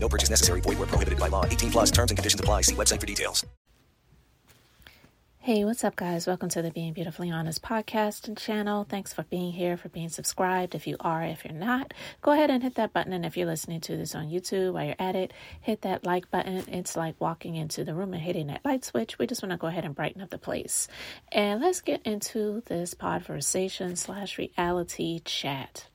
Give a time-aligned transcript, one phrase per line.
[0.00, 0.60] No purchase necessary.
[0.60, 1.44] Void where prohibited by law.
[1.44, 2.62] 18 plus terms and conditions apply.
[2.62, 3.44] See website for details.
[5.40, 6.26] Hey, what's up, guys?
[6.26, 8.84] Welcome to the Being Beautifully Honest podcast and channel.
[8.86, 10.74] Thanks for being here, for being subscribed.
[10.74, 13.14] If you are, if you're not, go ahead and hit that button.
[13.14, 16.30] And if you're listening to this on YouTube while you're at it, hit that like
[16.30, 16.64] button.
[16.68, 19.18] It's like walking into the room and hitting that light switch.
[19.18, 20.86] We just want to go ahead and brighten up the place.
[21.32, 25.86] And let's get into this podversation slash reality chat.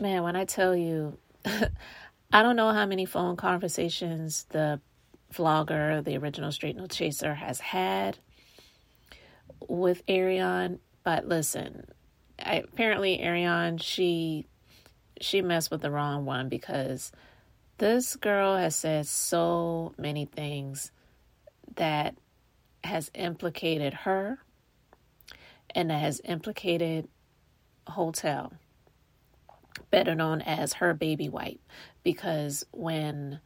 [0.00, 1.18] Man, when I tell you,
[2.32, 4.80] I don't know how many phone conversations the
[5.32, 8.18] vlogger, the original Straight No Chaser, has had
[9.66, 11.86] with Arionne, but listen,
[12.38, 14.46] I, apparently Arionne she
[15.20, 17.10] she messed with the wrong one because
[17.78, 20.92] this girl has said so many things
[21.76, 22.14] that
[22.84, 24.38] has implicated her
[25.74, 27.08] and that has implicated
[27.88, 28.52] Hotel
[29.90, 31.60] better known as her baby wipe.
[32.02, 33.40] Because when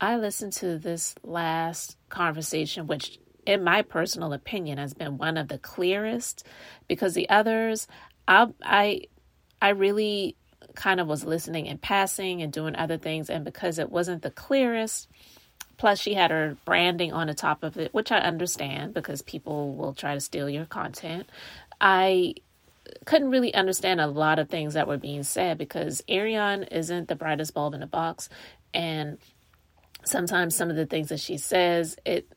[0.00, 5.48] I listened to this last conversation, which in my personal opinion has been one of
[5.48, 6.46] the clearest
[6.88, 7.88] because the others
[8.28, 9.02] I I
[9.60, 10.36] I really
[10.74, 13.30] kind of was listening and passing and doing other things.
[13.30, 15.08] And because it wasn't the clearest
[15.76, 19.74] plus she had her branding on the top of it which I understand because people
[19.74, 21.28] will try to steal your content
[21.80, 22.34] I
[23.04, 27.16] couldn't really understand a lot of things that were being said because Arionne isn't the
[27.16, 28.28] brightest bulb in the box.
[28.74, 29.18] And
[30.04, 32.28] sometimes some of the things that she says it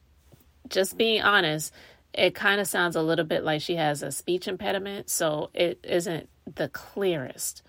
[0.69, 1.73] just being honest
[2.13, 5.09] it kind of sounds a little bit like she has a speech impediment.
[5.09, 7.61] So it isn't the clearest.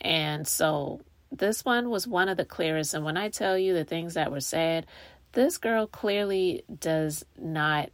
[0.00, 1.00] And so
[1.32, 2.94] this one was one of the clearest.
[2.94, 4.86] And when i tell you the things that were said
[5.32, 7.90] this girl clearly does not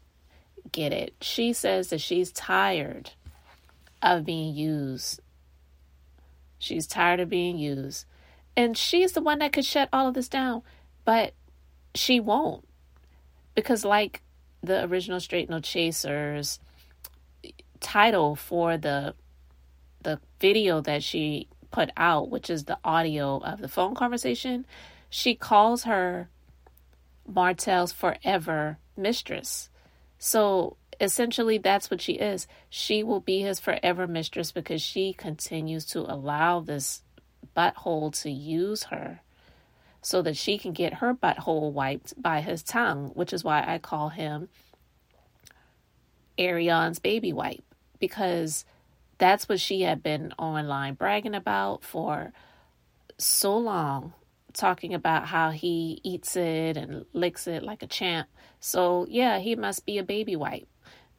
[0.70, 1.14] get it.
[1.22, 3.10] She says that she's tired
[4.03, 5.21] of being used
[6.59, 8.05] she's tired of being used
[8.56, 10.62] and she's the one that could shut all of this down
[11.05, 11.34] but
[11.94, 12.66] she won't.
[13.55, 14.22] Because, like
[14.62, 16.60] the original Straight No Chasers
[17.81, 19.15] title for the
[20.03, 24.65] the video that she put out, which is the audio of the phone conversation,
[25.10, 26.28] she calls her
[27.27, 29.69] Martell's forever mistress.
[30.19, 32.47] So essentially, that's what she is.
[32.69, 37.03] She will be his forever mistress because she continues to allow this
[37.56, 39.21] butthole to use her
[40.03, 43.78] so that she can get her butthole wiped by his tongue, which is why I
[43.78, 44.49] call him
[46.39, 47.65] Arionne's baby wipe,
[47.99, 48.65] because
[49.19, 52.33] that's what she had been online bragging about for
[53.19, 54.15] so long,
[54.55, 58.28] talking about how he eats it and licks it like a champ.
[58.59, 60.66] So, yeah, he must be a baby wipe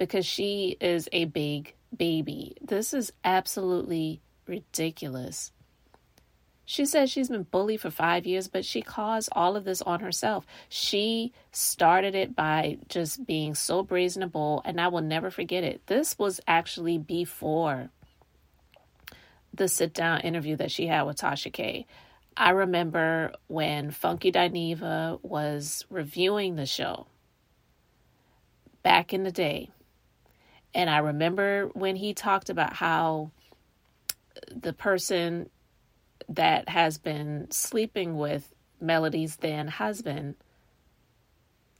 [0.01, 2.57] because she is a big baby.
[2.59, 5.51] This is absolutely ridiculous.
[6.66, 10.00] She says she's been bullied for five years, but she caused all of this on
[10.00, 10.47] herself.
[10.69, 15.63] She started it by just being so brazen and bold, and I will never forget
[15.63, 15.85] it.
[15.85, 17.91] This was actually before
[19.53, 21.85] the sit down interview that she had with Tasha K.
[22.35, 27.06] I remember when Funky Dineva was reviewing the show
[28.81, 29.69] back in the day.
[30.74, 33.32] And I remember when he talked about how
[34.50, 35.50] the person
[36.30, 40.36] that has been sleeping with Melody's then husband,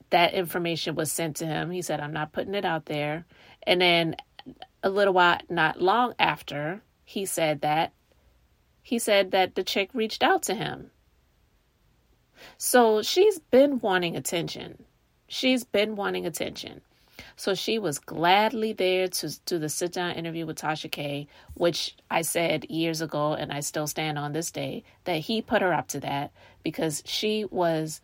[0.10, 1.72] that information was sent to him.
[1.72, 3.26] He said, I'm not putting it out there.
[3.64, 4.16] And then
[4.84, 7.94] a little while, not long after he said that,
[8.82, 10.92] he said that the chick reached out to him.
[12.58, 14.84] So she's been wanting attention.
[15.28, 16.82] She's been wanting attention.
[17.36, 21.96] So she was gladly there to do the sit down interview with Tasha K, which
[22.10, 25.74] I said years ago, and I still stand on this day, that he put her
[25.74, 26.32] up to that
[26.64, 28.02] because she was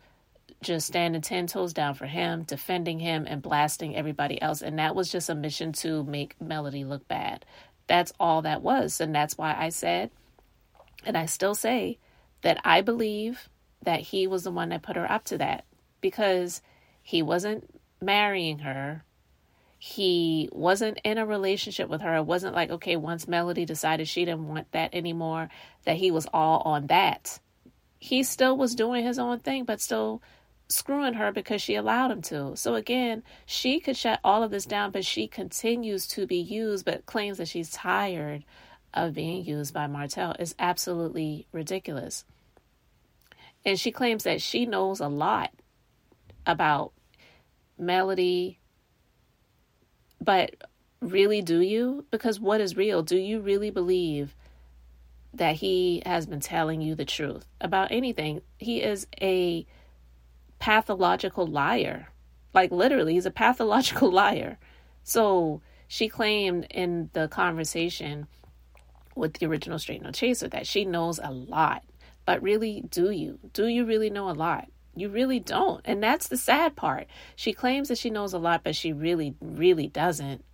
[0.62, 4.60] just standing 10 toes down for him, defending him, and blasting everybody else.
[4.60, 7.44] And that was just a mission to make Melody look bad.
[7.86, 9.00] That's all that was.
[9.00, 10.10] And that's why I said,
[11.04, 11.98] and I still say,
[12.42, 13.48] that I believe
[13.82, 15.64] that he was the one that put her up to that
[16.00, 16.62] because
[17.02, 17.68] he wasn't
[18.00, 19.04] marrying her
[19.78, 22.16] he wasn't in a relationship with her.
[22.16, 25.48] It wasn't like, okay, once Melody decided she didn't want that anymore,
[25.84, 27.38] that he was all on that.
[28.00, 30.20] He still was doing his own thing, but still
[30.68, 32.56] screwing her because she allowed him to.
[32.56, 36.84] So again, she could shut all of this down, but she continues to be used,
[36.84, 38.44] but claims that she's tired
[38.92, 42.24] of being used by Martell is absolutely ridiculous.
[43.64, 45.52] And she claims that she knows a lot
[46.46, 46.92] about
[47.78, 48.57] Melody,
[50.20, 50.54] but
[51.00, 52.04] really do you?
[52.10, 53.02] Because what is real?
[53.02, 54.34] Do you really believe
[55.34, 58.42] that he has been telling you the truth about anything?
[58.58, 59.66] He is a
[60.58, 62.08] pathological liar.
[62.54, 64.58] Like literally, he's a pathological liar.
[65.04, 68.26] So she claimed in the conversation
[69.14, 71.82] with the original Straight No Chaser that she knows a lot.
[72.24, 73.38] But really, do you?
[73.52, 74.68] Do you really know a lot?
[74.98, 75.80] You really don't.
[75.84, 77.06] And that's the sad part.
[77.36, 80.44] She claims that she knows a lot, but she really, really doesn't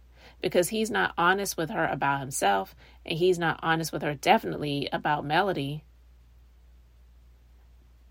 [0.41, 2.77] because he's not honest with her about himself
[3.07, 5.85] and he's not honest with her definitely about Melody.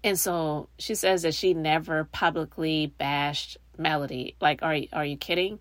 [0.03, 4.35] And so she says that she never publicly bashed Melody.
[4.41, 5.59] Like, are are you kidding?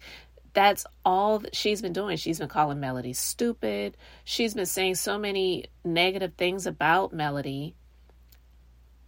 [0.54, 2.16] That's all that she's been doing.
[2.16, 3.96] She's been calling Melody stupid.
[4.24, 7.74] She's been saying so many negative things about Melody,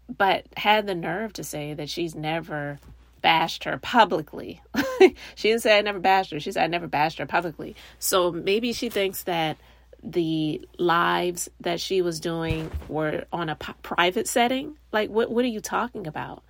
[0.08, 2.78] but had the nerve to say that she's never
[3.22, 4.60] bashed her publicly.
[5.34, 6.40] she didn't say I never bashed her.
[6.40, 7.74] She said I never bashed her publicly.
[7.98, 9.56] So maybe she thinks that
[10.02, 14.76] the lives that she was doing were on a p- private setting.
[14.92, 16.42] Like, what, what are you talking about?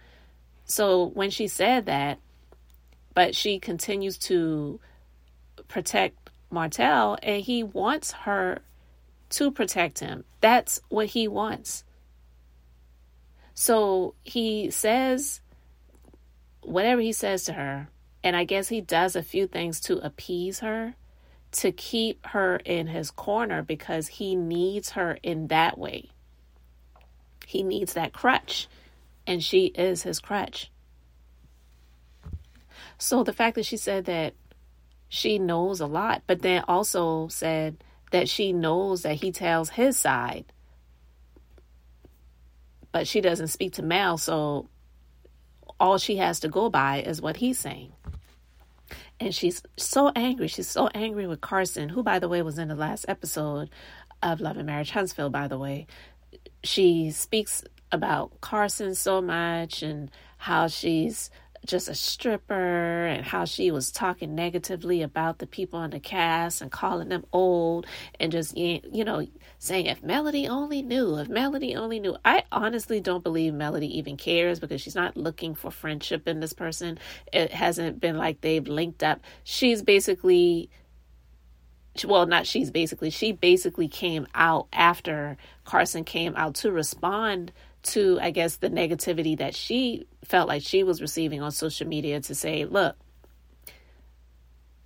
[0.65, 2.19] So when she said that,
[3.15, 4.81] but she continues to
[5.69, 8.59] protect Martell and he wants her
[9.31, 10.25] to protect him.
[10.41, 11.85] That's what he wants.
[13.55, 15.41] So he says
[16.61, 17.89] whatever he says to her,
[18.23, 20.95] and I guess he does a few things to appease her
[21.53, 26.11] to keep her in his corner because he needs her in that way.
[27.47, 28.67] He needs that crutch,
[29.27, 30.71] and she is his crutch.
[32.99, 34.35] So the fact that she said that
[35.09, 37.77] she knows a lot, but then also said
[38.11, 40.47] that she knows that he tells his side,
[42.95, 44.69] but she doesn't speak to Mal, so
[45.81, 47.93] all she has to go by is what he's saying.
[49.19, 50.47] And she's so angry.
[50.47, 53.71] She's so angry with Carson, who, by the way, was in the last episode
[54.23, 55.89] of Love and Marriage Huntsville, by the way.
[56.63, 60.09] She speaks about Carson so much and
[60.39, 61.31] how she's
[61.65, 66.61] just a stripper and how she was talking negatively about the people on the cast
[66.61, 67.87] and calling them old
[68.21, 69.27] and just you know
[69.59, 72.17] saying if Melody only knew if Melody only knew.
[72.25, 76.53] I honestly don't believe Melody even cares because she's not looking for friendship in this
[76.53, 76.99] person.
[77.33, 79.21] It hasn't been like they've linked up.
[79.43, 80.71] She's basically
[82.05, 87.53] well not she's basically she basically came out after Carson came out to respond
[87.85, 92.21] to, I guess, the negativity that she felt like she was receiving on social media
[92.23, 92.97] to say, look,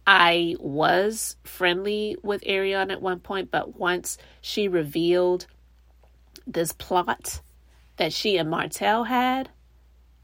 [0.06, 5.46] I was friendly with Arionne at one point, but once she revealed
[6.46, 7.42] this plot
[7.98, 9.50] that she and Martell had,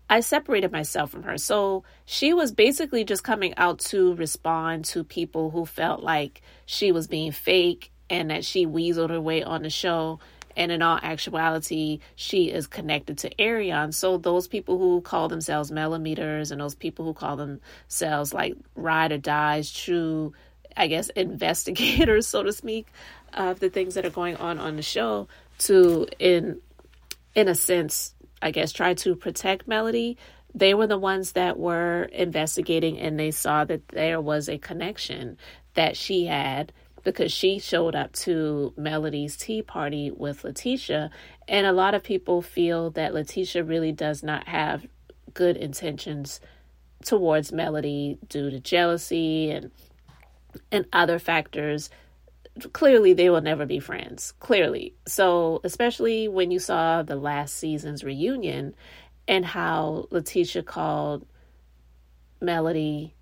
[0.08, 1.38] I separated myself from her.
[1.38, 6.92] So she was basically just coming out to respond to people who felt like she
[6.92, 10.18] was being fake and that she weaseled her way on the show
[10.56, 13.92] and in all actuality, she is connected to Arionne.
[13.92, 19.12] So those people who call themselves millimeters and those people who call themselves like ride
[19.12, 20.32] or dies, true,
[20.76, 22.86] I guess, investigators, so to speak,
[23.32, 25.28] of the things that are going on on the show,
[25.60, 26.60] to in
[27.34, 30.16] in a sense, I guess, try to protect Melody.
[30.54, 35.36] They were the ones that were investigating, and they saw that there was a connection
[35.74, 36.72] that she had
[37.04, 41.10] because she showed up to Melody's tea party with LaTisha.
[41.46, 44.86] And a lot of people feel that LaTisha really does not have
[45.34, 46.40] good intentions
[47.04, 49.70] towards Melody due to jealousy and
[50.72, 51.90] and other factors.
[52.72, 54.32] Clearly, they will never be friends.
[54.38, 54.94] Clearly.
[55.06, 58.74] So, especially when you saw the last season's reunion
[59.26, 61.26] and how LaTisha called
[62.40, 63.14] Melody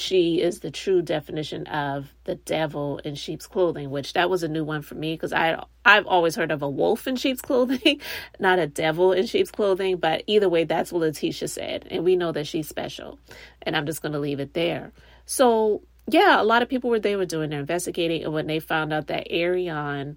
[0.00, 4.48] she is the true definition of the devil in sheep's clothing, which that was a
[4.48, 8.00] new one for me because I I've always heard of a wolf in sheep's clothing,
[8.38, 9.96] not a devil in sheep's clothing.
[9.96, 13.18] But either way, that's what LaTisha said, and we know that she's special.
[13.62, 14.92] And I'm just going to leave it there.
[15.26, 18.60] So yeah, a lot of people were they were doing their investigating, and when they
[18.60, 20.16] found out that Arionne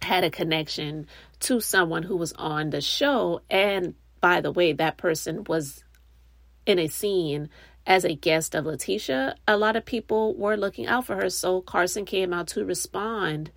[0.00, 1.06] had a connection
[1.40, 5.84] to someone who was on the show, and by the way, that person was
[6.66, 7.48] in a scene
[7.86, 11.30] as a guest of LaTisha, a lot of people were looking out for her.
[11.30, 13.50] So Carson came out to respond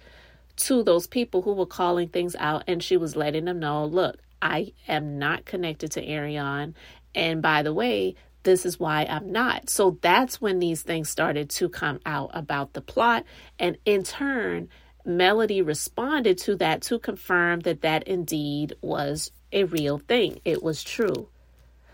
[0.58, 4.18] to those people who were calling things out and she was letting them know look,
[4.42, 6.74] I am not connected to Arionne.
[7.14, 9.70] And by the way, this is why I'm not.
[9.70, 13.26] So that's when these things started to come out about the plot.
[13.60, 14.70] And in turn,
[15.04, 20.40] Melody responded to that to confirm that that indeed was a real thing.
[20.46, 21.30] It was true.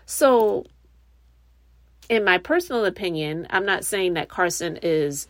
[0.06, 0.66] So,
[2.08, 5.26] in my personal opinion, I'm not saying that Carson is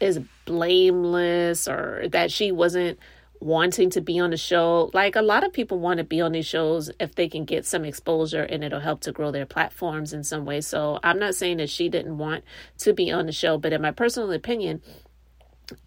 [0.00, 2.98] is blameless or that she wasn't
[3.40, 4.90] wanting to be on the show.
[4.94, 7.64] Like a lot of people want to be on these shows if they can get
[7.64, 10.60] some exposure and it'll help to grow their platforms in some way.
[10.60, 12.44] So I'm not saying that she didn't want
[12.78, 14.82] to be on the show, but in my personal opinion,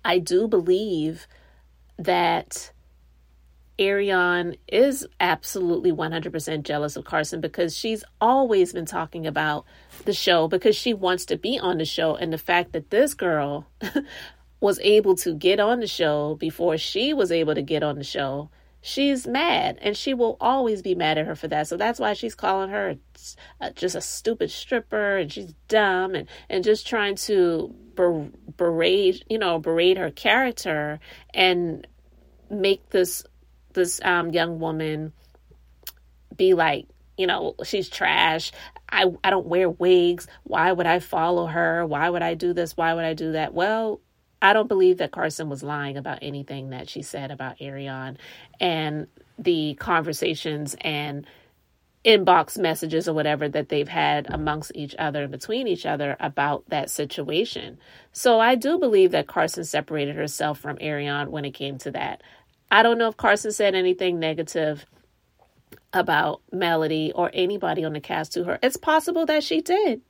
[0.03, 1.27] I do believe
[1.98, 2.72] that
[3.80, 9.66] Arionne is absolutely 100% jealous of Carson because she's always been talking about
[10.06, 12.16] the show because she wants to be on the show.
[12.16, 13.68] And the fact that this girl
[14.60, 18.04] was able to get on the show before she was able to get on the
[18.04, 18.50] show,
[18.82, 21.68] she's mad and she will always be mad at her for that.
[21.68, 22.96] So that's why she's calling her
[23.76, 29.38] just a stupid stripper and she's dumb and, and just trying to ber- berate, you
[29.38, 31.00] know, berate her character
[31.34, 31.88] and
[32.50, 33.24] make this
[33.74, 35.14] this um, young woman
[36.36, 38.52] be like, you know, she's trash.
[38.90, 40.28] I I don't wear wigs.
[40.44, 41.86] Why would I follow her?
[41.86, 42.78] Why would I do this?
[42.78, 43.54] Why would I do that?
[43.54, 44.02] Well,
[44.42, 48.18] I don't believe that Carson was lying about anything that she said about Arionne
[48.60, 49.08] and
[49.38, 51.28] the conversations and
[52.06, 56.64] inbox messages or whatever that they've had amongst each other and between each other about
[56.70, 57.78] that situation.
[58.14, 62.24] So I do believe that Carson separated herself from Arionne when it came to that.
[62.72, 64.86] I don't know if Carson said anything negative
[65.94, 68.60] about Melody or anybody on the cast to her.
[68.62, 70.02] It's possible that she did.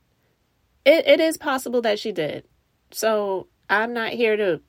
[0.84, 2.44] It it is possible that she did.
[2.90, 4.60] So I'm not here to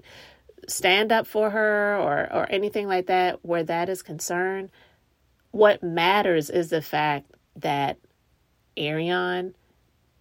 [0.67, 4.71] stand up for her or or anything like that where that is concerned.
[5.51, 7.97] What matters is the fact that
[8.77, 9.53] Arionne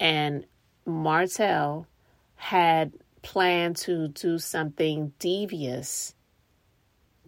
[0.00, 0.44] and
[0.84, 1.86] Martell
[2.34, 6.14] had planned to do something devious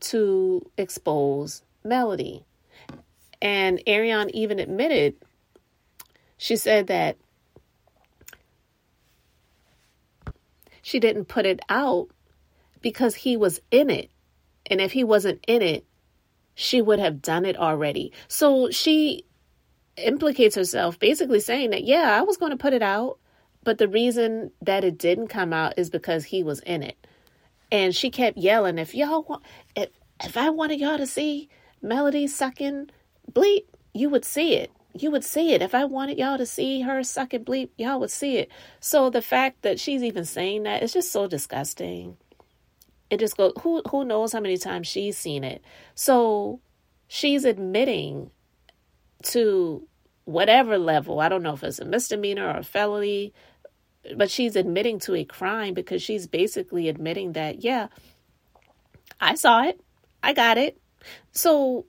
[0.03, 2.45] to expose Melody.
[3.41, 5.17] And Arionne even admitted,
[6.37, 7.17] she said that
[10.83, 12.09] she didn't put it out
[12.81, 14.11] because he was in it.
[14.67, 15.85] And if he wasn't in it,
[16.55, 18.13] she would have done it already.
[18.29, 19.25] So she
[19.97, 23.19] implicates herself basically saying that, yeah, I was going to put it out,
[23.65, 27.07] but the reason that it didn't come out is because he was in it.
[27.73, 29.43] And she kept yelling, if y'all want,
[29.75, 29.91] if,
[30.23, 31.49] if I wanted y'all to see
[31.83, 32.91] Melody sucking
[33.33, 35.63] bleep, you would see it you would see it.
[35.63, 38.51] If I wanted y'all to see her sucking bleep, y'all would see it.
[38.81, 42.17] So the fact that she's even saying that is just so disgusting.
[43.11, 45.63] It just goes who who knows how many times she's seen it.
[45.95, 46.61] So
[47.09, 48.31] she's admitting
[49.25, 49.87] to
[50.25, 51.21] whatever level.
[51.21, 53.33] I don't know if it's a misdemeanor or a felony,
[54.17, 57.89] but she's admitting to a crime because she's basically admitting that, yeah,
[59.21, 59.81] I saw it.
[60.23, 60.79] I got it.
[61.33, 61.87] So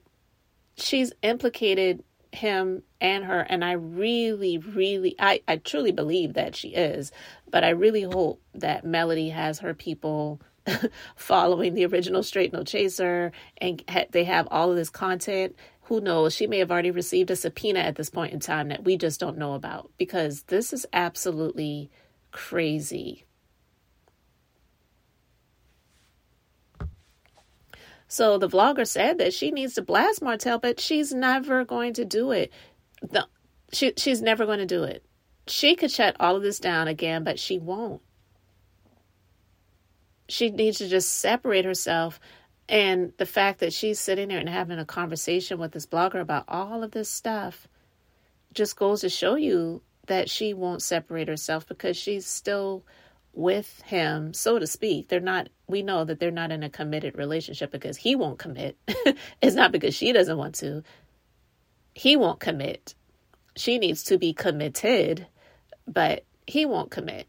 [0.76, 2.02] she's implicated
[2.32, 7.12] him and her and i really really i i truly believe that she is
[7.48, 10.40] but i really hope that melody has her people
[11.16, 16.00] following the original straight no chaser and ha- they have all of this content who
[16.00, 18.96] knows she may have already received a subpoena at this point in time that we
[18.96, 21.88] just don't know about because this is absolutely
[22.34, 23.24] crazy
[28.14, 32.04] So the vlogger said that she needs to blast Martell, but she's never going to
[32.04, 32.52] do it.
[33.02, 33.26] The,
[33.72, 35.04] she, she's never going to do it.
[35.48, 38.02] She could shut all of this down again, but she won't.
[40.28, 42.20] She needs to just separate herself.
[42.68, 46.44] And the fact that she's sitting there and having a conversation with this blogger about
[46.46, 47.66] all of this stuff
[48.52, 52.84] just goes to show you that she won't separate herself because she's still
[53.34, 55.08] with him, so to speak.
[55.08, 58.76] They're not, we know that they're not in a committed relationship because he won't commit.
[59.42, 60.82] it's not because she doesn't want to.
[61.94, 62.94] He won't commit.
[63.56, 65.26] She needs to be committed,
[65.86, 67.28] but he won't commit.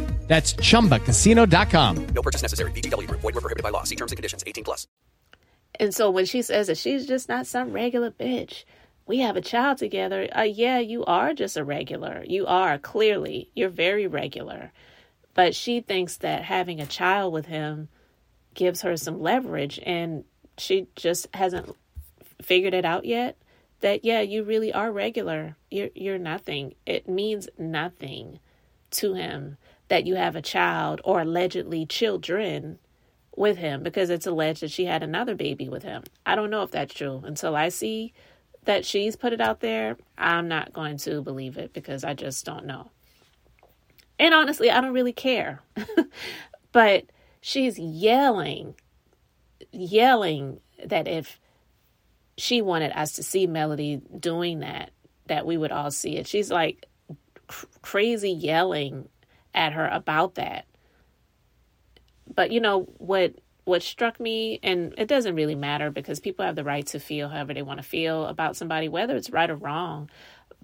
[0.31, 2.07] That's ChumbaCasino.com.
[2.15, 2.71] No purchase necessary.
[2.71, 3.19] VGW Group.
[3.19, 3.83] Void were prohibited by law.
[3.83, 4.45] See terms and conditions.
[4.47, 4.87] 18 plus.
[5.77, 8.63] And so when she says that she's just not some regular bitch,
[9.05, 10.29] we have a child together.
[10.33, 12.23] Uh, yeah, you are just a regular.
[12.25, 13.51] You are clearly.
[13.55, 14.71] You're very regular.
[15.33, 17.89] But she thinks that having a child with him
[18.53, 20.23] gives her some leverage, and
[20.57, 21.75] she just hasn't
[22.41, 23.35] figured it out yet.
[23.81, 25.57] That yeah, you really are regular.
[25.69, 26.75] You're you're nothing.
[26.85, 28.39] It means nothing
[28.91, 29.57] to him
[29.91, 32.79] that you have a child or allegedly children
[33.35, 36.01] with him because it's alleged that she had another baby with him.
[36.25, 38.13] I don't know if that's true until I see
[38.63, 39.97] that she's put it out there.
[40.17, 42.89] I'm not going to believe it because I just don't know.
[44.17, 45.59] And honestly, I don't really care.
[46.71, 47.03] but
[47.41, 48.75] she's yelling,
[49.73, 51.37] yelling that if
[52.37, 54.91] she wanted us to see Melody doing that,
[55.25, 56.27] that we would all see it.
[56.27, 56.85] She's like
[57.47, 59.09] cr- crazy yelling
[59.53, 60.65] at her about that.
[62.33, 66.55] But you know what what struck me and it doesn't really matter because people have
[66.55, 69.55] the right to feel however they want to feel about somebody whether it's right or
[69.55, 70.09] wrong.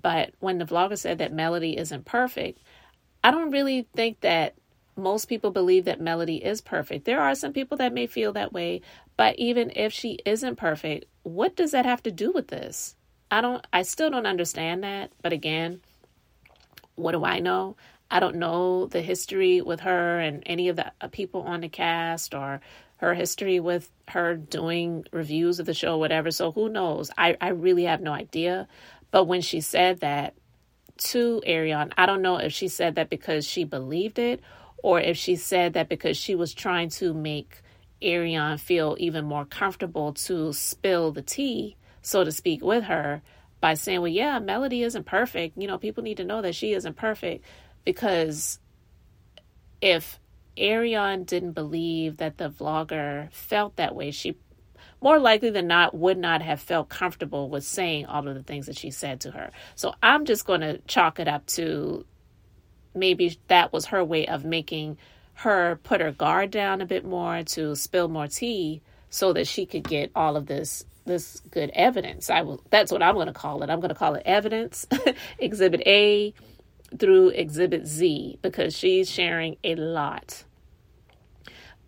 [0.01, 2.59] But when the vlogger said that Melody isn't perfect,
[3.23, 4.55] I don't really think that
[4.95, 7.05] most people believe that Melody is perfect.
[7.05, 8.81] There are some people that may feel that way,
[9.15, 12.95] but even if she isn't perfect, what does that have to do with this?
[13.29, 15.81] I don't I still don't understand that, but again,
[16.95, 17.75] what do I know?
[18.09, 21.69] I don't know the history with her and any of the uh, people on the
[21.69, 22.61] cast or
[22.97, 26.31] her history with her doing reviews of the show, whatever.
[26.31, 27.11] So who knows?
[27.17, 28.67] I, I really have no idea.
[29.11, 30.33] But when she said that
[30.97, 34.41] to Arionne, I don't know if she said that because she believed it
[34.83, 37.61] or if she said that because she was trying to make
[38.01, 43.21] Arionne feel even more comfortable to spill the tea, so to speak, with her
[43.59, 45.57] by saying, Well, yeah, Melody isn't perfect.
[45.57, 47.43] You know, people need to know that she isn't perfect
[47.87, 48.59] because
[49.79, 50.19] if
[50.57, 54.35] Arionne didn't believe that the vlogger felt that way, she
[54.99, 58.65] more likely than not would not have felt comfortable with saying all of the things
[58.65, 59.51] that she said to her.
[59.75, 62.05] So I'm just going to chalk it up to
[62.93, 64.97] maybe that was her way of making
[65.35, 69.65] her put her guard down a bit more to spill more tea so that she
[69.65, 72.29] could get all of this this good evidence.
[72.29, 73.69] I will that's what I'm going to call it.
[73.69, 74.85] I'm going to call it evidence
[75.39, 76.33] exhibit A
[76.97, 80.43] through exhibit Z because she's sharing a lot.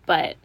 [0.06, 0.36] But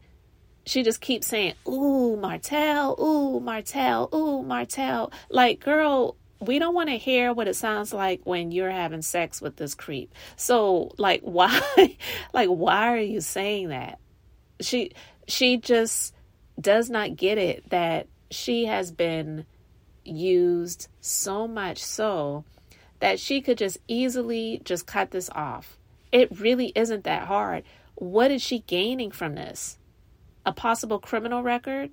[0.66, 5.12] she just keeps saying, Ooh, Martell, ooh, Martell, ooh, Martell.
[5.30, 9.40] Like, girl, we don't want to hear what it sounds like when you're having sex
[9.40, 10.14] with this creep.
[10.36, 11.96] So, like, why,
[12.32, 13.98] like, why are you saying that?
[14.60, 14.92] She,
[15.26, 16.14] she just
[16.60, 19.46] does not get it that she has been
[20.04, 22.44] used so much so
[23.04, 25.76] that she could just easily just cut this off.
[26.10, 27.62] It really isn't that hard.
[27.96, 29.76] What is she gaining from this?
[30.46, 31.90] A possible criminal record?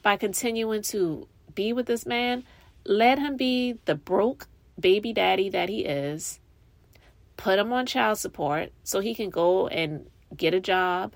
[0.00, 2.44] By continuing to be with this man?
[2.86, 4.48] Let him be the broke
[4.80, 6.40] baby daddy that he is.
[7.36, 11.14] Put him on child support so he can go and get a job.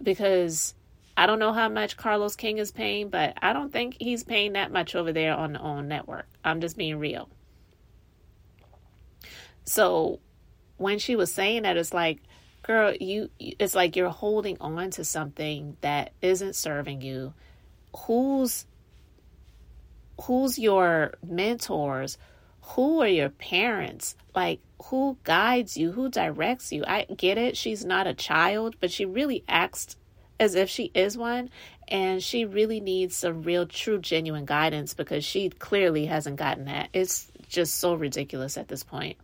[0.00, 0.76] Because
[1.16, 4.52] I don't know how much Carlos King is paying, but I don't think he's paying
[4.52, 6.28] that much over there on the OWN network.
[6.44, 7.28] I'm just being real.
[9.64, 10.20] So
[10.76, 12.20] when she was saying that, it's like,
[12.62, 17.34] girl, you it's like you're holding on to something that isn't serving you.
[18.06, 18.66] Who's
[20.22, 22.18] who's your mentors?
[22.62, 24.16] Who are your parents?
[24.34, 25.92] Like who guides you?
[25.92, 26.84] Who directs you?
[26.86, 27.56] I get it.
[27.56, 29.96] She's not a child, but she really acts
[30.40, 31.48] as if she is one
[31.88, 36.88] and she really needs some real true genuine guidance because she clearly hasn't gotten that.
[36.92, 39.16] It's just so ridiculous at this point.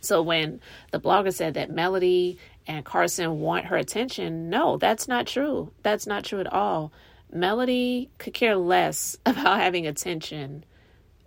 [0.00, 5.26] So when the blogger said that Melody and Carson want her attention, no, that's not
[5.26, 5.72] true.
[5.82, 6.92] That's not true at all.
[7.32, 10.64] Melody could care less about having attention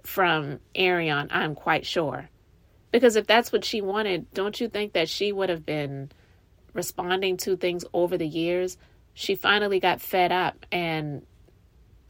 [0.03, 2.29] from Arionne, I'm quite sure.
[2.91, 6.12] Because if that's what she wanted, don't you think that she would have been
[6.73, 8.77] responding to things over the years?
[9.13, 11.25] She finally got fed up and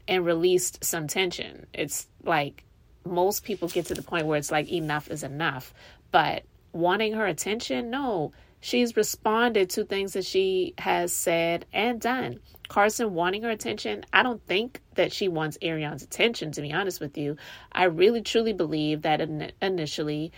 [0.07, 1.67] and released some tension.
[1.73, 2.63] It's like
[3.05, 5.73] most people get to the point where it's like enough is enough.
[6.11, 6.43] But
[6.73, 12.39] wanting her attention, no, she's responded to things that she has said and done.
[12.67, 16.99] Carson wanting her attention, I don't think that she wants Arionne's attention, to be honest
[16.99, 17.37] with you.
[17.71, 20.31] I really truly believe that in- initially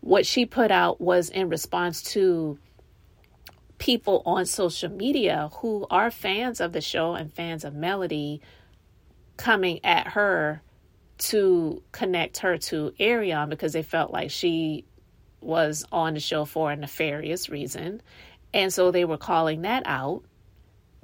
[0.00, 2.58] what she put out was in response to
[3.78, 8.40] people on social media who are fans of the show and fans of Melody
[9.36, 10.62] coming at her
[11.18, 14.84] to connect her to Arionne because they felt like she
[15.40, 18.02] was on the show for a nefarious reason.
[18.54, 20.22] And so they were calling that out.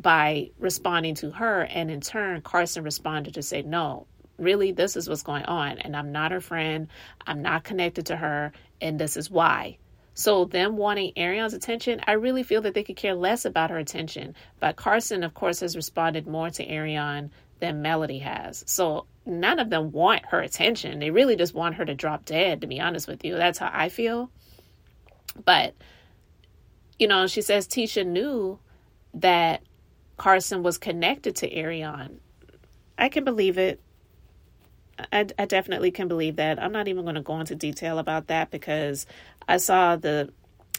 [0.00, 1.62] by responding to her.
[1.62, 4.06] And in turn, Carson responded to say, No,
[4.38, 5.78] really, this is what's going on.
[5.78, 6.88] And I'm not her friend.
[7.26, 8.52] I'm not connected to her.
[8.80, 9.78] And this is why.
[10.14, 13.78] So, them wanting Arionne's attention, I really feel that they could care less about her
[13.78, 14.34] attention.
[14.60, 18.64] But Carson, of course, has responded more to Arionne than Melody has.
[18.66, 20.98] So, none of them want her attention.
[20.98, 23.36] They really just want her to drop dead, to be honest with you.
[23.36, 24.30] That's how I feel.
[25.44, 25.74] But,
[26.98, 28.58] you know, she says Tisha knew
[29.14, 29.62] that
[30.16, 32.18] Carson was connected to Arionne.
[32.98, 33.80] I can believe it.
[35.12, 36.62] I, I definitely can believe that.
[36.62, 39.06] I'm not even going to go into detail about that because
[39.48, 40.32] I saw the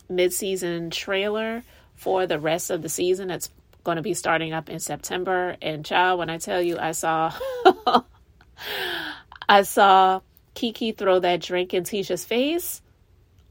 [0.07, 1.63] mid-season trailer
[1.95, 3.29] for the rest of the season.
[3.29, 3.49] It's
[3.83, 5.57] going to be starting up in September.
[5.61, 7.33] And child, when I tell you, I saw,
[9.49, 10.21] I saw
[10.53, 12.81] Kiki throw that drink in Tisha's face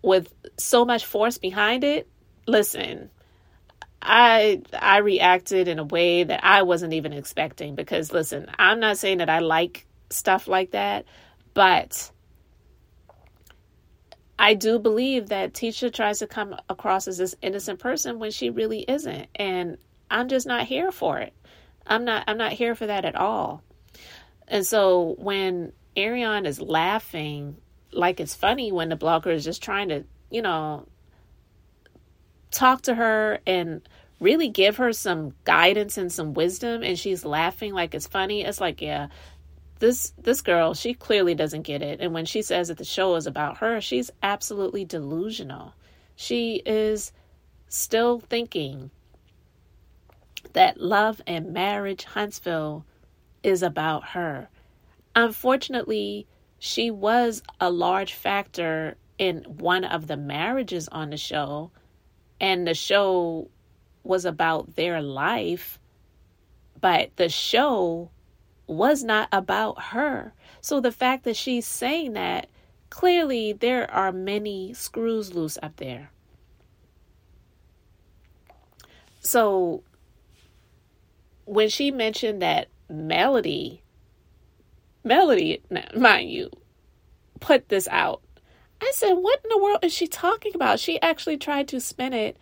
[0.03, 2.09] with so much force behind it.
[2.47, 3.11] Listen,
[4.03, 8.99] I I reacted in a way that I wasn't even expecting because listen, I'm not
[8.99, 11.07] saying that I like stuff like that,
[11.55, 12.11] but
[14.39, 18.51] I do believe that Tisha tries to come across as this innocent person when she
[18.51, 19.79] really isn't, and
[20.11, 21.33] I'm just not here for it.
[21.87, 23.63] I'm not I'm not here for that at all.
[24.49, 27.57] And so when Arionne is laughing
[27.93, 30.87] like it's funny when the blogger is just trying to, you know,
[32.51, 33.83] talk to her and
[34.21, 38.61] really give her some guidance and some wisdom and she's laughing like it's funny it's
[38.61, 39.09] like yeah
[39.81, 42.01] this this girl she clearly doesn't get it.
[42.01, 45.75] And when she says that the show is about her she's absolutely delusional.
[46.17, 47.13] She is
[47.69, 48.91] still thinking
[50.53, 52.87] that love and marriage huntsville
[53.45, 54.49] is about her
[55.15, 56.27] unfortunately
[56.59, 61.71] she was a large factor in one of the marriages on the show
[62.41, 63.49] and the show
[64.03, 65.79] was about their life,
[66.81, 68.11] but the show
[68.67, 70.33] was not about her.
[70.61, 72.49] So the fact that she's saying that,
[72.91, 76.11] clearly there are many screws loose up there.
[79.21, 79.83] So
[81.47, 83.83] when she mentioned that Melody,
[85.05, 85.63] Melody,
[85.97, 86.51] mind you,
[87.41, 88.23] put this out
[88.85, 90.81] I said, What in the world is she talking about?
[90.81, 92.37] She actually tried to spin it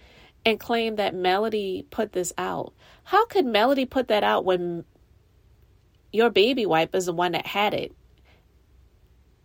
[0.45, 2.73] and claim that Melody put this out.
[3.05, 4.85] How could Melody put that out when
[6.13, 7.95] your baby wipe is the one that had it?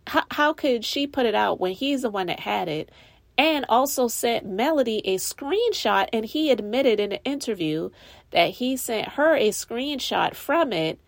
[0.08, 2.90] How, how could she put it out when he's the one that had it?
[3.36, 7.90] And also sent Melody a screenshot, and he admitted in an interview
[8.30, 10.98] that he sent her a screenshot from it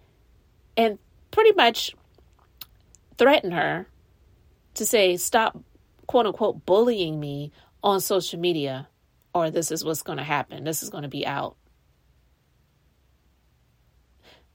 [0.76, 0.98] and
[1.30, 1.94] pretty much
[3.18, 3.86] threatened her
[4.74, 5.58] to say, Stop
[6.06, 7.52] quote unquote bullying me
[7.82, 8.88] on social media
[9.34, 10.64] or this is what's going to happen.
[10.64, 11.56] This is going to be out.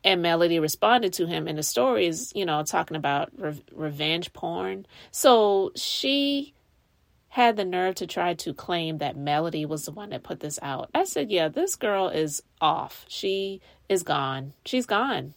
[0.03, 4.85] And Melody responded to him in the stories, you know, talking about re- revenge porn.
[5.11, 6.53] So she
[7.35, 10.57] had the nerve to try to claim that Melody was the one that put this
[10.61, 10.89] out.
[10.95, 13.03] I said, yeah, this girl is off.
[13.09, 14.53] She is gone.
[14.63, 15.33] She's gone.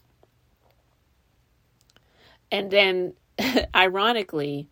[2.53, 3.15] And then,
[3.75, 4.69] ironically,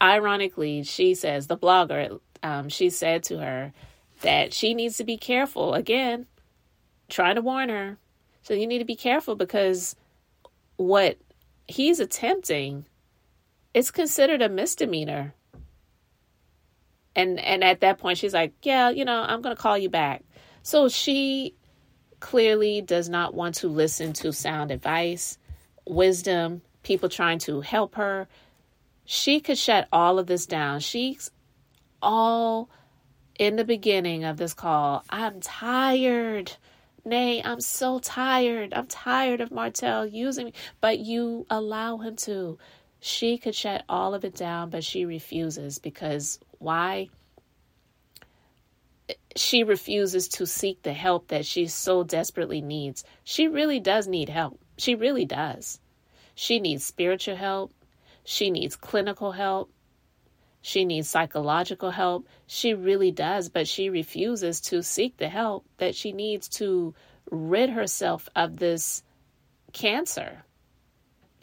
[0.00, 3.72] ironically, she says, the blogger, um, she said to her
[4.20, 5.74] that she needs to be careful.
[5.74, 6.26] Again,
[7.08, 7.98] trying to warn her.
[8.42, 9.96] So you need to be careful because
[10.76, 11.18] what
[11.66, 12.86] he's attempting
[13.74, 15.34] it's considered a misdemeanor.
[17.16, 19.90] And and at that point she's like, "Yeah, you know, I'm going to call you
[19.90, 20.24] back."
[20.62, 21.54] So she
[22.20, 25.36] clearly does not want to listen to sound advice,
[25.86, 28.26] wisdom, people trying to help her
[29.04, 30.80] she could shut all of this down.
[30.80, 31.30] She's
[32.02, 32.70] all
[33.38, 35.04] in the beginning of this call.
[35.10, 36.52] I'm tired.
[37.04, 38.72] Nay, I'm so tired.
[38.72, 40.52] I'm tired of Martell using me.
[40.80, 42.58] But you allow him to.
[43.06, 47.10] She could shut all of it down, but she refuses because why?
[49.36, 53.04] She refuses to seek the help that she so desperately needs.
[53.22, 54.58] She really does need help.
[54.78, 55.80] She really does.
[56.34, 57.74] She needs spiritual help.
[58.24, 59.70] She needs clinical help.
[60.62, 62.26] She needs psychological help.
[62.46, 66.94] She really does, but she refuses to seek the help that she needs to
[67.30, 69.02] rid herself of this
[69.74, 70.43] cancer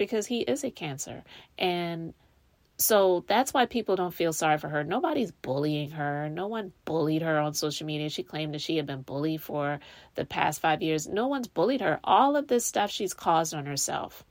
[0.02, 1.24] because he is a cancer.
[1.60, 2.16] And
[2.78, 4.84] so that's why people don't feel sorry for her.
[4.84, 6.28] Nobody's bullying her.
[6.28, 8.10] No one bullied her on social media.
[8.10, 9.80] She claimed that she had been bullied for
[10.16, 11.08] the past five years.
[11.08, 12.00] No one's bullied her.
[12.04, 14.24] All of this stuff she's caused on herself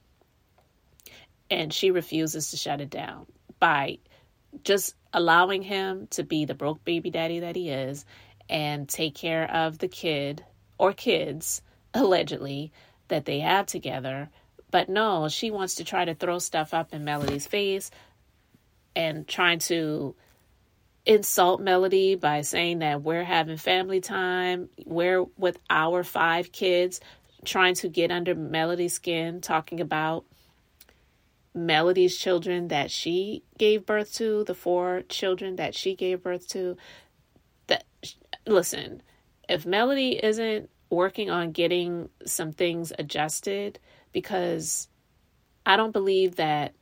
[1.49, 3.27] and she refuses to shut it down
[3.61, 3.99] by
[4.65, 8.05] just allowing him to be the broke baby daddy that he is
[8.49, 10.45] and take care of the kid
[10.79, 11.63] or kids,
[11.95, 12.73] allegedly,
[13.07, 14.31] that they have together.
[14.71, 17.91] But no, she wants to try to throw stuff up in Melody's face
[18.95, 20.15] and trying to
[21.07, 27.01] insult Melody by saying that we're having family time, we're with our five kids,
[27.45, 30.25] trying to get under Melody's skin, talking about
[31.55, 36.77] Melody's children that she gave birth to, the four children that she gave birth to.
[37.67, 37.85] That
[38.47, 39.03] listen,
[39.49, 43.79] if Melody isn't working on getting some things adjusted
[44.13, 44.89] because
[45.65, 46.75] I don't believe that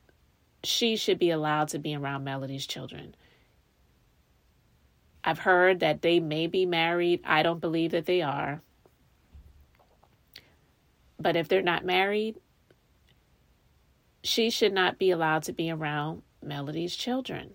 [0.63, 3.15] she should be allowed to be around Melody's children.
[5.23, 7.21] I've heard that they may be married.
[7.25, 8.61] I don't believe that they are.
[11.19, 12.37] But if they're not married,
[14.23, 17.51] she should not be allowed to be around Melody's children.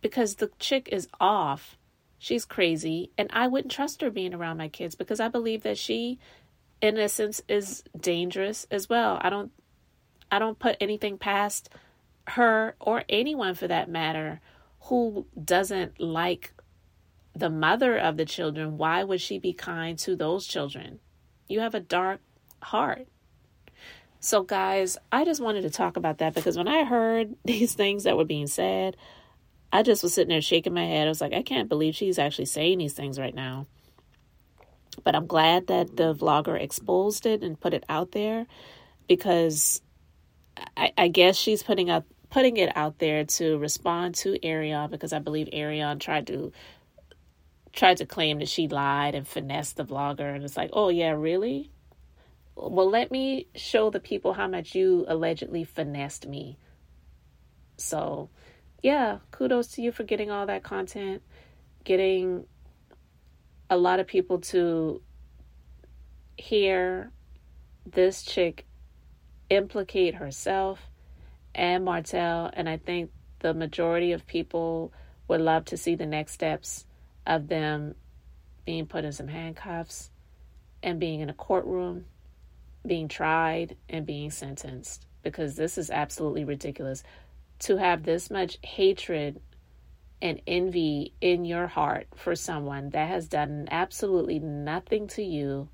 [0.00, 1.78] Because the chick is off.
[2.18, 3.10] She's crazy.
[3.16, 6.18] And I wouldn't trust her being around my kids because I believe that she,
[6.82, 9.18] in a sense, is dangerous as well.
[9.22, 9.52] I don't
[10.30, 11.70] I don't put anything past
[12.28, 14.40] her or anyone for that matter
[14.82, 16.52] who doesn't like
[17.34, 18.76] the mother of the children.
[18.76, 21.00] Why would she be kind to those children?
[21.48, 22.20] You have a dark
[22.62, 23.06] heart.
[24.20, 28.04] So, guys, I just wanted to talk about that because when I heard these things
[28.04, 28.96] that were being said,
[29.72, 31.06] I just was sitting there shaking my head.
[31.06, 33.66] I was like, I can't believe she's actually saying these things right now.
[35.04, 38.46] But I'm glad that the vlogger exposed it and put it out there
[39.08, 39.82] because
[40.76, 45.12] I, I guess she's putting up putting it out there to respond to Arionne because
[45.12, 46.52] I believe Arionne tried to
[47.72, 51.12] tried to claim that she lied and finessed the vlogger and it's like, "Oh yeah,
[51.12, 51.70] really?"
[52.54, 56.58] Well, let me show the people how much you allegedly finessed me.
[57.78, 58.28] So,
[58.82, 61.22] yeah, kudos to you for getting all that content,
[61.84, 62.46] getting
[63.72, 65.00] a lot of people to
[66.36, 67.10] hear
[67.86, 68.66] this chick
[69.48, 70.90] implicate herself
[71.54, 72.50] and Martell.
[72.52, 74.92] And I think the majority of people
[75.26, 76.84] would love to see the next steps
[77.26, 77.94] of them
[78.66, 80.10] being put in some handcuffs
[80.82, 82.04] and being in a courtroom,
[82.86, 85.06] being tried, and being sentenced.
[85.22, 87.02] Because this is absolutely ridiculous.
[87.60, 89.40] To have this much hatred
[90.22, 95.68] and envy in your heart for someone that has done absolutely nothing to you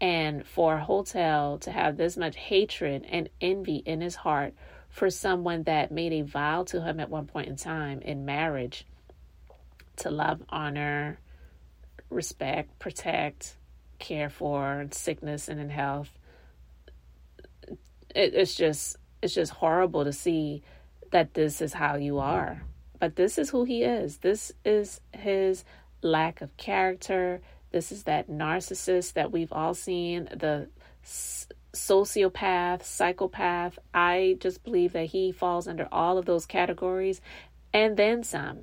[0.00, 4.54] and for a hotel to have this much hatred and envy in his heart
[4.88, 8.86] for someone that made a vow to him at one point in time in marriage
[9.96, 11.18] to love, honor,
[12.10, 13.56] respect, protect,
[13.98, 16.12] care for sickness and in health.
[18.14, 20.62] It, it's just it's just horrible to see
[21.10, 22.62] that this is how you are.
[23.04, 24.16] But this is who he is.
[24.16, 25.62] This is his
[26.00, 27.42] lack of character.
[27.70, 30.70] This is that narcissist that we've all seen, the
[31.74, 33.78] sociopath, psychopath.
[33.92, 37.20] I just believe that he falls under all of those categories
[37.74, 38.60] and then some.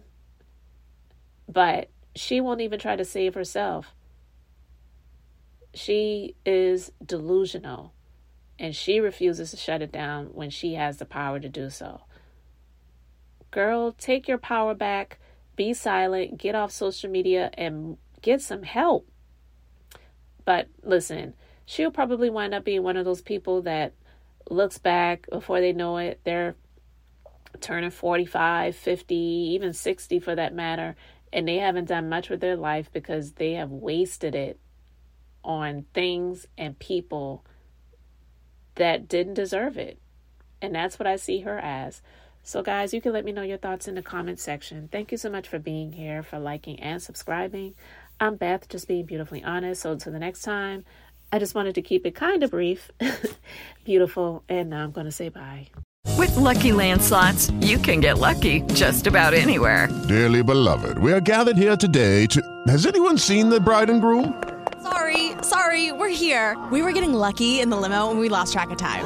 [1.47, 3.93] But she won't even try to save herself.
[5.75, 7.93] She is delusional
[8.57, 12.01] and she refuses to shut it down when she has the power to do so.
[13.51, 15.19] Girl, take your power back,
[15.55, 19.07] be silent, get off social media, and get some help.
[20.45, 21.33] But listen,
[21.65, 23.93] she'll probably wind up being one of those people that
[24.49, 26.21] looks back before they know it.
[26.23, 26.55] They're
[27.59, 30.95] turning 45, 50, even 60 for that matter,
[31.31, 34.59] and they haven't done much with their life because they have wasted it
[35.43, 37.45] on things and people
[38.75, 39.99] that didn't deserve it.
[40.61, 42.01] And that's what I see her as.
[42.43, 44.89] So, guys, you can let me know your thoughts in the comment section.
[44.91, 47.75] Thank you so much for being here, for liking and subscribing.
[48.19, 49.81] I'm Beth, just being beautifully honest.
[49.81, 50.83] So, until the next time,
[51.31, 52.89] I just wanted to keep it kind of brief,
[53.85, 55.67] beautiful, and now I'm going to say bye.
[56.17, 59.87] With lucky landslots, you can get lucky just about anywhere.
[60.07, 62.41] Dearly beloved, we are gathered here today to.
[62.67, 64.41] Has anyone seen the bride and groom?
[64.81, 66.57] Sorry, sorry, we're here.
[66.71, 69.05] We were getting lucky in the limo and we lost track of time.